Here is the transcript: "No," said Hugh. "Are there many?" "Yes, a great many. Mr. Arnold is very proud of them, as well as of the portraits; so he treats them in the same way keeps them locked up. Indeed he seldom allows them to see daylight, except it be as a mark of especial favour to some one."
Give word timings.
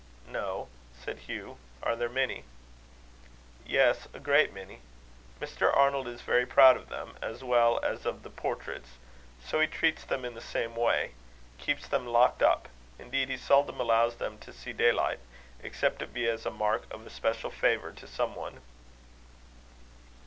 "No," 0.25 0.67
said 0.99 1.19
Hugh. 1.27 1.59
"Are 1.83 1.95
there 1.95 2.09
many?" 2.09 2.43
"Yes, 3.67 4.07
a 4.15 4.19
great 4.19 4.51
many. 4.51 4.81
Mr. 5.39 5.71
Arnold 5.77 6.07
is 6.07 6.21
very 6.21 6.47
proud 6.47 6.75
of 6.75 6.89
them, 6.89 7.15
as 7.21 7.43
well 7.43 7.79
as 7.83 8.03
of 8.03 8.23
the 8.23 8.31
portraits; 8.31 8.97
so 9.45 9.59
he 9.59 9.67
treats 9.67 10.03
them 10.03 10.25
in 10.25 10.33
the 10.33 10.41
same 10.41 10.75
way 10.75 11.11
keeps 11.59 11.87
them 11.87 12.07
locked 12.07 12.41
up. 12.41 12.67
Indeed 12.97 13.29
he 13.29 13.37
seldom 13.37 13.79
allows 13.79 14.15
them 14.15 14.39
to 14.39 14.51
see 14.51 14.73
daylight, 14.73 15.19
except 15.61 16.01
it 16.01 16.15
be 16.15 16.27
as 16.27 16.47
a 16.47 16.49
mark 16.49 16.91
of 16.91 17.05
especial 17.05 17.51
favour 17.51 17.91
to 17.91 18.07
some 18.07 18.33
one." 18.33 18.61